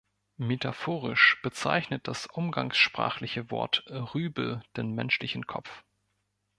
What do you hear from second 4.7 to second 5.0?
den